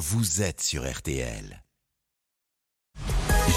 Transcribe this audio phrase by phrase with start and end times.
[0.00, 1.62] vous êtes sur RTL.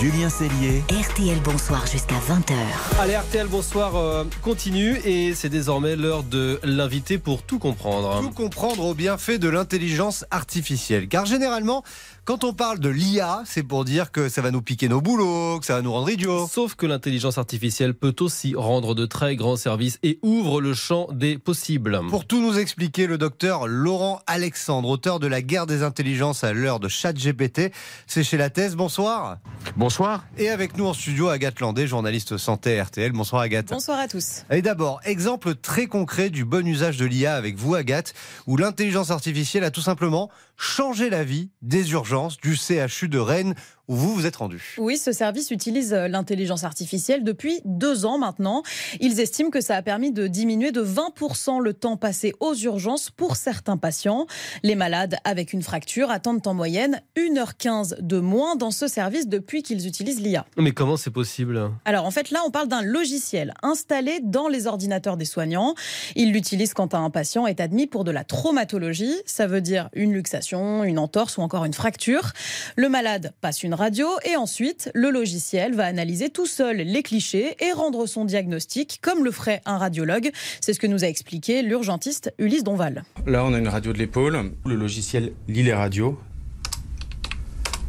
[0.00, 0.82] Julien Cellier.
[0.88, 2.54] RTL Bonsoir jusqu'à 20h.
[3.00, 8.18] Allez, RTL Bonsoir euh, continue et c'est désormais l'heure de l'inviter pour tout comprendre.
[8.22, 11.06] Tout comprendre au bienfait de l'intelligence artificielle.
[11.06, 11.84] Car généralement,
[12.24, 15.60] quand on parle de l'IA, c'est pour dire que ça va nous piquer nos boulots,
[15.60, 16.48] que ça va nous rendre idiots.
[16.50, 21.08] Sauf que l'intelligence artificielle peut aussi rendre de très grands services et ouvre le champ
[21.12, 22.00] des possibles.
[22.08, 26.54] Pour tout nous expliquer, le docteur Laurent Alexandre, auteur de La guerre des intelligences à
[26.54, 27.70] l'heure de ChatGPT,
[28.06, 28.76] c'est chez la thèse.
[28.76, 29.36] Bonsoir.
[29.76, 29.89] Bonsoir.
[30.38, 33.10] Et avec nous en studio, Agathe Landé, journaliste santé RTL.
[33.10, 33.70] Bonsoir Agathe.
[33.70, 34.44] Bonsoir à tous.
[34.48, 38.14] Et d'abord, exemple très concret du bon usage de l'IA avec vous Agathe,
[38.46, 43.56] où l'intelligence artificielle a tout simplement changé la vie des urgences du CHU de Rennes
[43.90, 44.76] où vous vous êtes rendu.
[44.78, 48.62] Oui, ce service utilise euh, l'intelligence artificielle depuis deux ans maintenant.
[49.00, 53.10] Ils estiment que ça a permis de diminuer de 20% le temps passé aux urgences
[53.10, 54.28] pour certains patients.
[54.62, 59.64] Les malades avec une fracture attendent en moyenne 1h15 de moins dans ce service depuis
[59.64, 60.46] qu'ils utilisent l'IA.
[60.56, 61.68] Mais comment c'est possible?
[61.84, 65.74] Alors en fait là, on parle d'un logiciel installé dans les ordinateurs des soignants.
[66.14, 69.16] Ils l'utilisent quand un patient est admis pour de la traumatologie.
[69.26, 72.30] Ça veut dire une luxation, une entorse ou encore une fracture.
[72.76, 73.79] Le malade passe une
[74.26, 79.24] et ensuite le logiciel va analyser tout seul les clichés et rendre son diagnostic comme
[79.24, 80.30] le ferait un radiologue.
[80.60, 83.04] C'est ce que nous a expliqué l'urgentiste Ulysse Donval.
[83.26, 84.52] Là, on a une radio de l'épaule.
[84.66, 86.18] Le logiciel lit les radios.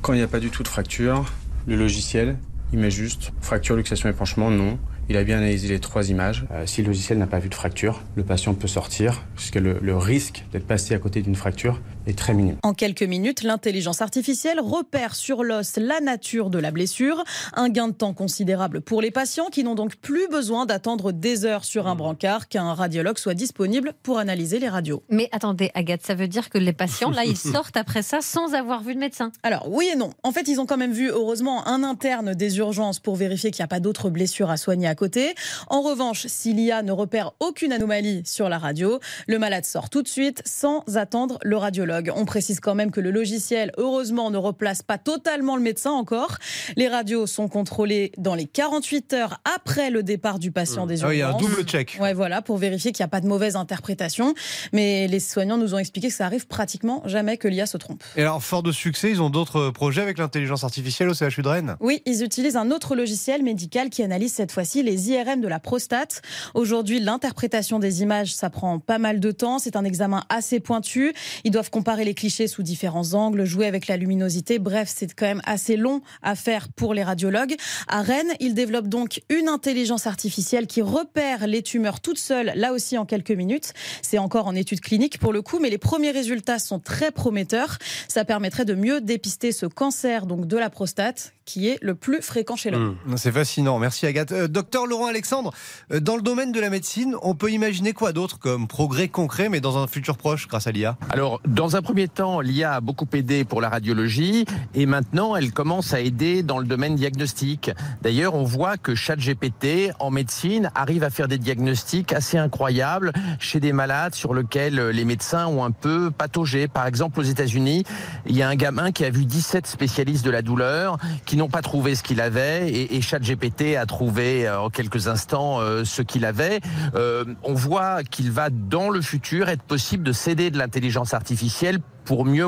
[0.02, 1.31] Quand il n'y a pas du tout de fracture,
[1.67, 2.38] le logiciel,
[2.72, 4.80] il met juste fracture, luxation, épanchement, non.
[5.11, 6.45] Il a bien analysé les trois images.
[6.51, 9.77] Euh, si le logiciel n'a pas vu de fracture, le patient peut sortir, puisque le,
[9.81, 12.55] le risque d'être passé à côté d'une fracture est très minime.
[12.63, 17.23] En quelques minutes, l'intelligence artificielle repère sur l'os la nature de la blessure,
[17.53, 21.43] un gain de temps considérable pour les patients qui n'ont donc plus besoin d'attendre des
[21.45, 25.03] heures sur un brancard qu'un radiologue soit disponible pour analyser les radios.
[25.09, 28.53] Mais attendez, Agathe, ça veut dire que les patients, là, ils sortent après ça sans
[28.53, 30.11] avoir vu de médecin Alors oui et non.
[30.23, 33.61] En fait, ils ont quand même vu, heureusement, un interne des urgences pour vérifier qu'il
[33.61, 35.33] n'y a pas d'autres blessures à soigner à côté.
[35.67, 40.03] En revanche, si l'IA ne repère aucune anomalie sur la radio, le malade sort tout
[40.03, 42.12] de suite sans attendre le radiologue.
[42.16, 46.38] On précise quand même que le logiciel, heureusement, ne replace pas totalement le médecin encore.
[46.78, 51.09] Les radios sont contrôlées dans les 48 heures après le départ du patient des urgences.
[51.09, 51.97] Ah, il y a un double check.
[52.00, 54.35] Ouais, voilà, pour vérifier qu'il n'y a pas de mauvaise interprétation.
[54.72, 58.03] Mais les soignants nous ont expliqué que ça arrive pratiquement jamais que l'IA se trompe.
[58.18, 61.47] Et alors, fort de succès, ils ont d'autres projets avec l'intelligence artificielle au CHU de
[61.47, 61.75] Rennes?
[61.79, 65.59] Oui, ils utilisent un autre logiciel médical qui analyse cette fois-ci les IRM de la
[65.59, 66.22] prostate.
[66.53, 69.59] Aujourd'hui, l'interprétation des images, ça prend pas mal de temps.
[69.59, 71.14] C'est un examen assez pointu.
[71.44, 74.59] Ils doivent comparer les clichés sous différents angles, jouer avec la luminosité.
[74.59, 77.56] Bref, c'est quand même assez long à faire pour les radiologues.
[77.88, 82.74] À Rennes, ils développent donc une intelligence artificielle qui repère les tumeurs toutes seules, là
[82.74, 83.74] aussi en quelques minutes.
[84.02, 87.78] C'est encore en étude clinique pour le coup, mais les premiers résultats sont très prometteurs.
[88.08, 92.22] Ça permettrait de mieux dépister ce cancer donc de la prostate qui est le plus
[92.22, 92.95] fréquent chez l'homme.
[93.06, 93.17] Mmh.
[93.17, 94.31] C'est fascinant, merci Agathe.
[94.31, 95.51] Euh, docteur Laurent Alexandre,
[95.91, 99.50] euh, dans le domaine de la médecine, on peut imaginer quoi d'autre comme progrès concret,
[99.50, 102.79] mais dans un futur proche grâce à l'IA Alors, dans un premier temps, l'IA a
[102.79, 104.45] beaucoup aidé pour la radiologie
[104.75, 107.69] et maintenant elle commence à aider dans le domaine diagnostic.
[108.01, 113.59] D'ailleurs, on voit que ChatGPT en médecine arrive à faire des diagnostics assez incroyables chez
[113.59, 116.69] des malades sur lesquels les médecins ont un peu pataugé.
[116.69, 117.83] Par exemple, aux États-Unis,
[118.25, 121.50] il y a un gamin qui a vu 17 spécialistes de la douleur qui n'ont
[121.50, 125.84] pas trouvé ce qu'il avait et, et ChatGPT a trouvé euh, en quelques instants euh,
[125.84, 126.59] ce qu'il avait.
[126.96, 131.80] Euh, on voit qu'il va dans le futur être possible de céder de l'intelligence artificielle
[132.06, 132.47] pour mieux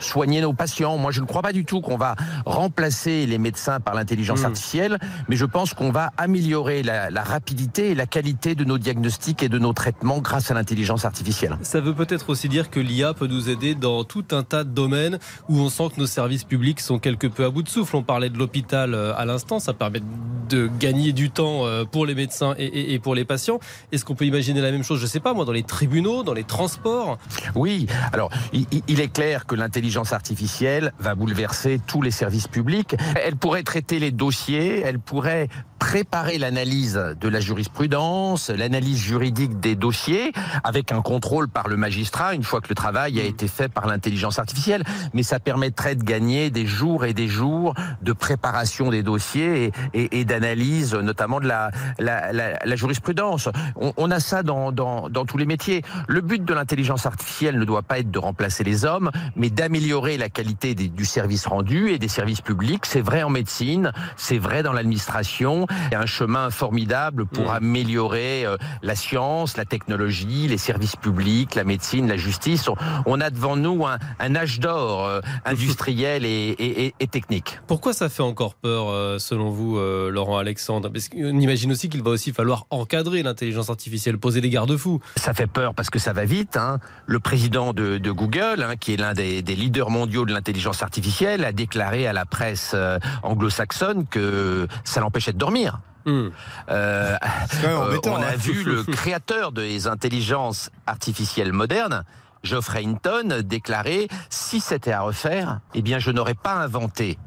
[0.00, 0.96] soigner nos patients.
[0.98, 2.14] Moi, je ne crois pas du tout qu'on va
[2.46, 4.44] remplacer les médecins par l'intelligence Mmh.
[4.46, 4.98] artificielle,
[5.28, 9.42] mais je pense qu'on va améliorer la, la rapidité et la qualité de nos diagnostics
[9.42, 11.56] et de nos traitements grâce à l'intelligence artificielle.
[11.62, 14.70] Ça veut peut-être aussi dire que l'IA peut nous aider dans tout un tas de
[14.70, 17.96] domaines où on sent que nos services publics sont quelque peu à bout de souffle.
[17.96, 20.00] On parlait de l'hôpital euh, à l'instant, ça permet
[20.48, 23.58] de gagner du temps euh, pour les médecins et, et- et pour les patients.
[23.92, 26.34] Est-ce qu'on peut imaginer la même chose, je sais pas moi, dans les tribunaux, dans
[26.34, 27.18] les transports?
[27.54, 32.96] Oui, alors il, il- est clair que l'intelligence artificielle va bouleverser tous les services publics.
[33.24, 35.48] Elle pourrait traiter les dossiers, elle pourrait
[35.78, 42.34] préparer l'analyse de la jurisprudence, l'analyse juridique des dossiers, avec un contrôle par le magistrat
[42.34, 44.84] une fois que le travail a été fait par l'intelligence artificielle.
[45.12, 50.24] Mais ça permettrait de gagner des jours et des jours de préparation des dossiers et,
[50.24, 53.48] d'analyse, notamment de la, jurisprudence.
[53.74, 55.82] On, a ça dans, dans tous les métiers.
[56.06, 59.50] Le but de l'intelligence artificielle ne doit pas être de remplacer les les hommes, mais
[59.50, 62.86] d'améliorer la qualité des- du service rendu et des services publics.
[62.86, 65.66] C'est vrai en médecine, c'est vrai dans l'administration.
[65.88, 67.56] Il y a un chemin formidable pour Mm.
[67.56, 72.66] améliorer euh, la science, la technologie, les services publics, la médecine, la justice.
[72.68, 76.28] On, on a devant nous un, un âge d'or euh, industriel et,
[76.58, 77.60] et- et- et technique.
[77.66, 80.88] Pourquoi ça fait encore peur, euh, selon vous, euh, Laurent Alexandre?
[80.88, 85.00] Parce qu'on imagine aussi qu'il va aussi falloir encadrer l'intelligence artificielle, poser des garde-fous.
[85.16, 86.56] Ça fait peur parce que ça va vite.
[86.56, 86.78] hein.
[87.06, 90.82] Le président de, de Google, hein, qui est l'un des, des leaders mondiaux de l'intelligence
[90.82, 95.80] artificielle, a déclaré à la presse euh, anglo-saxonne que ça l'empêchait de dormir.
[96.04, 96.28] Hmm.
[96.70, 97.16] Euh,
[97.64, 98.36] euh, embêtant, on a hein.
[98.36, 102.04] vu le créateur des intelligences artificielles modernes,
[102.42, 107.18] Geoffrey Hinton, déclarer si c'était à refaire, eh bien je n'aurais pas inventé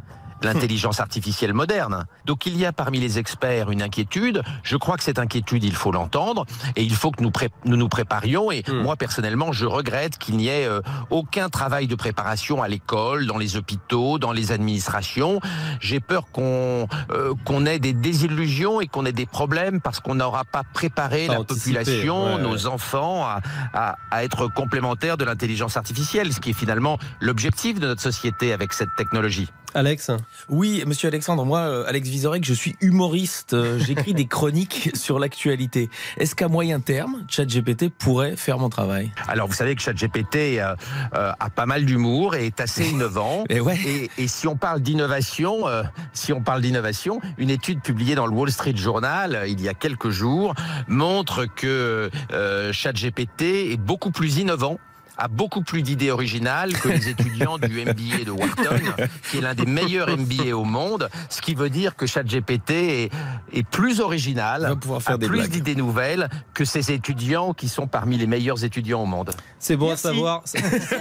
[0.44, 2.06] l'intelligence artificielle moderne.
[2.26, 4.42] Donc il y a parmi les experts une inquiétude.
[4.64, 6.46] Je crois que cette inquiétude, il faut l'entendre
[6.76, 8.52] et il faut que nous pré- nous, nous préparions.
[8.52, 8.82] Et Hmm.
[8.82, 13.38] moi personnellement, je regrette qu'il n'y ait euh, aucun travail de préparation à l'école, dans
[13.38, 15.40] les hôpitaux, dans les administrations.
[15.80, 20.16] J'ai peur qu'on euh, qu'on ait des désillusions et qu'on ait des problèmes parce qu'on
[20.16, 23.42] n'aura pas préparé la population, ouais, nos enfants à,
[23.74, 28.54] à- à être complémentaires de l'intelligence artificielle, ce qui est finalement l'objectif de notre société
[28.54, 29.50] avec cette technologie.
[29.74, 30.12] Alex
[30.50, 33.54] Oui, monsieur Alexandre, moi, euh, Alex Vizorek, je suis humoriste.
[33.54, 35.90] euh, J'écris des chroniques sur l'actualité.
[36.18, 39.12] Est-ce qu'à moyen terme, ChatGPT pourrait faire mon travail?
[39.28, 40.76] Alors vous savez que ChatGPT euh,
[41.16, 43.44] euh, a pas mal d'humour et est assez innovant.
[43.50, 43.78] Et ouais.
[43.86, 45.84] Et, et si on parle d'innovation, euh,
[46.14, 49.74] si on parle d'innovation, une étude publiée dans le Wall Street Journal il y a
[49.74, 50.54] quelques jours
[50.88, 52.10] montre que
[52.72, 54.80] ChatGPT est beaucoup plus innovant
[55.18, 58.80] a beaucoup plus d'idées originales que les étudiants du MBA de Wharton,
[59.30, 63.12] qui est l'un des meilleurs MBA au monde, ce qui veut dire que ChatGPT est,
[63.54, 67.54] est plus original, On va pouvoir faire a des plus d'idées nouvelles que ces étudiants
[67.54, 69.32] qui sont parmi les meilleurs étudiants au monde.
[69.60, 70.08] C'est bon Merci.
[70.08, 70.42] à savoir.
[70.46, 70.60] Ça,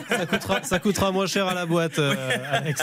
[0.09, 2.15] ça coûtera, ça coûtera moins cher à la boîte, euh,
[2.51, 2.83] Alex.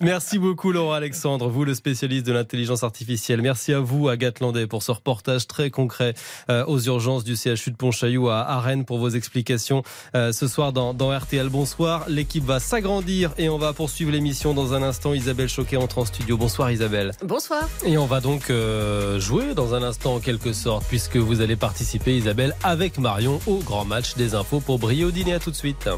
[0.00, 3.42] Merci beaucoup, Laurent Alexandre, vous le spécialiste de l'intelligence artificielle.
[3.42, 6.14] Merci à vous, Agathe Landais, pour ce reportage très concret
[6.50, 9.82] euh, aux urgences du CHU de Pontchaillou à, à Rennes pour vos explications
[10.14, 11.48] euh, ce soir dans, dans RTL.
[11.48, 12.04] Bonsoir.
[12.08, 15.14] L'équipe va s'agrandir et on va poursuivre l'émission dans un instant.
[15.14, 16.36] Isabelle Choquet entre en studio.
[16.36, 17.12] Bonsoir, Isabelle.
[17.24, 17.68] Bonsoir.
[17.86, 21.56] Et on va donc euh, jouer dans un instant en quelque sorte, puisque vous allez
[21.56, 25.32] participer, Isabelle, avec Marion au grand match des infos pour briller au dîner.
[25.32, 25.88] À tout de suite.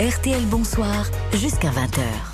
[0.00, 2.33] RTL Bonsoir jusqu'à 20h.